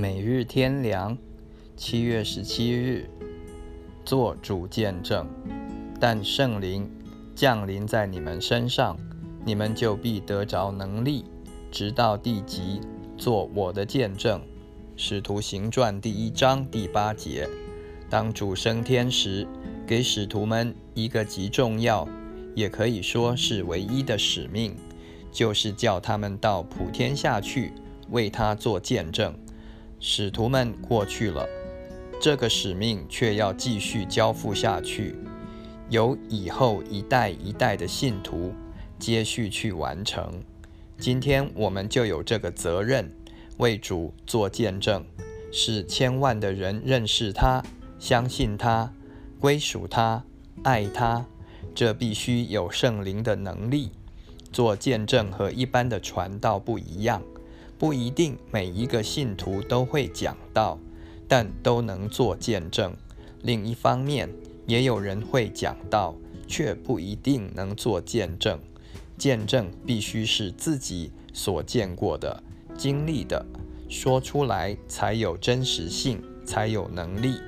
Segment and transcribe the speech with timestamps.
[0.00, 1.14] 每日天良，
[1.76, 3.06] 七月十七日，
[4.02, 5.26] 做主见证。
[6.00, 6.90] 但圣灵
[7.34, 8.96] 降临在你们身上，
[9.44, 11.26] 你们就必得着能力，
[11.70, 12.80] 直到地极，
[13.18, 14.40] 做我的见证。
[14.96, 17.46] 使徒行传第一章第八节。
[18.08, 19.46] 当主升天时，
[19.86, 22.08] 给使徒们一个极重要，
[22.54, 24.74] 也可以说是唯一的使命，
[25.30, 27.74] 就是叫他们到普天下去，
[28.08, 29.34] 为他做见证。
[30.02, 31.46] 使徒们过去了，
[32.22, 35.14] 这个使命却要继续交付下去，
[35.90, 38.54] 由以后一代一代的信徒
[38.98, 40.42] 接续去完成。
[40.98, 43.14] 今天我们就有这个责任，
[43.58, 45.04] 为主做见证，
[45.52, 47.62] 使千万的人认识他、
[47.98, 48.90] 相信他、
[49.38, 50.24] 归属他、
[50.64, 51.26] 爱他。
[51.74, 53.90] 这必须有圣灵的能力。
[54.50, 57.22] 做见证和一般的传道不一样。
[57.80, 60.78] 不一定每一个信徒都会讲道，
[61.26, 62.94] 但都能做见证。
[63.40, 64.28] 另一方面，
[64.66, 66.14] 也有人会讲道，
[66.46, 68.60] 却不一定能做见证。
[69.16, 72.42] 见证必须是自己所见过的、
[72.76, 73.46] 经历的，
[73.88, 77.40] 说出来才有真实性，才有能力。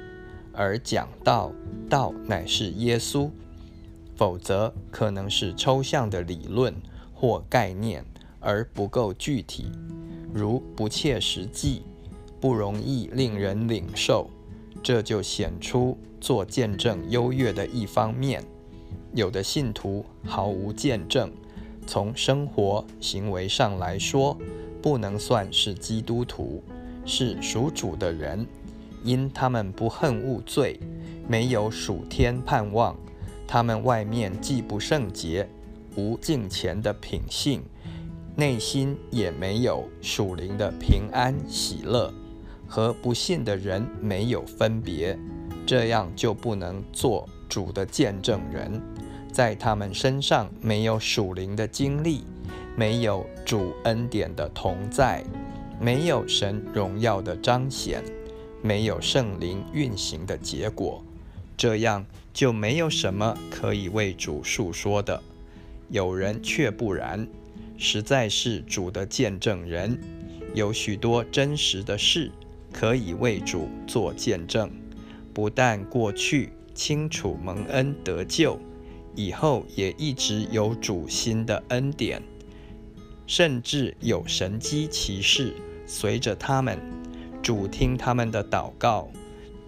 [0.55, 1.53] 而讲道，
[1.91, 3.29] 道乃是耶稣，
[4.17, 6.75] 否则可能是抽象的理论
[7.13, 8.03] 或概念，
[8.43, 9.71] 而不够具体。
[10.35, 11.83] 如不切实际，
[12.41, 14.29] 不容易令人领受，
[14.83, 18.43] 这就显出做见证优越的一方面。
[19.15, 21.31] 有的信徒毫无见证，
[21.87, 24.37] 从生活行为上来说，
[24.81, 26.63] 不能算是基督徒，
[27.05, 28.47] 是属主的人，
[29.05, 30.81] 因他们不恨恶罪，
[31.29, 32.97] 没有属天盼望，
[33.47, 35.47] 他们外面既不圣洁，
[35.95, 37.63] 无敬虔的品性。
[38.35, 42.13] 内心也没有属灵的平安喜乐，
[42.67, 45.19] 和不信的人没有分别，
[45.67, 48.81] 这样就不能做主的见证人。
[49.31, 52.25] 在他们身上没有属灵的经历，
[52.75, 55.23] 没有主恩典的同在，
[55.79, 58.03] 没有神荣耀的彰显，
[58.63, 61.05] 没有圣灵运行的结果，
[61.57, 65.23] 这样就没有什么可以为主述说的。
[65.91, 67.29] 有人却不然。
[67.83, 69.99] 实在是主的见证人，
[70.55, 72.31] 有许多真实的事
[72.73, 74.71] 可以为主做见证。
[75.35, 78.57] 不但过去清楚蒙恩得救，
[79.17, 82.23] 以后也一直有主新的恩典，
[83.27, 85.53] 甚至有神机骑士
[85.85, 86.79] 随着他们，
[87.43, 89.09] 主听他们的祷告，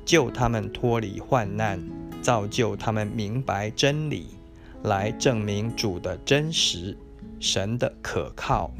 [0.04, 1.82] 救他们脱离患难，
[2.22, 4.28] 造就他们明白真理，
[4.84, 6.96] 来证明主的真实。
[7.40, 8.72] 神的可靠。